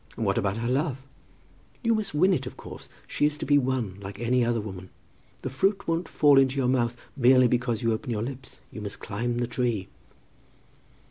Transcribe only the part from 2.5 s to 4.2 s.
course. She is to be won, like